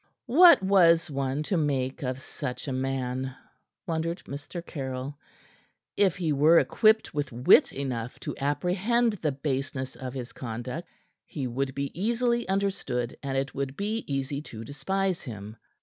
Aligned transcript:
What 0.25 0.63
was 0.63 1.11
one 1.11 1.43
to 1.43 1.57
make 1.57 2.01
of 2.01 2.17
such 2.19 2.67
a 2.67 2.73
man, 2.73 3.35
wondered 3.85 4.17
Mr. 4.25 4.65
Caryll. 4.65 5.15
If 5.95 6.15
he 6.15 6.33
were 6.33 6.57
equipped 6.57 7.13
with 7.13 7.31
wit 7.31 7.71
enough 7.71 8.19
to 8.21 8.35
apprehend 8.39 9.13
the 9.13 9.31
baseness 9.31 9.95
of 9.95 10.15
his 10.15 10.33
conduct, 10.33 10.87
he 11.27 11.45
would 11.45 11.75
be 11.75 11.91
easily 11.93 12.49
understood 12.49 13.15
and 13.21 13.37
it 13.37 13.53
would 13.53 13.77
be 13.77 14.03
easy 14.07 14.41
to 14.41 14.63
despise 14.63 15.21
him. 15.21 15.55